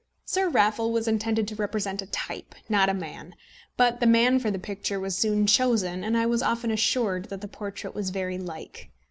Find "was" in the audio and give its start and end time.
0.91-1.07, 4.99-5.15, 6.25-6.41, 7.93-8.09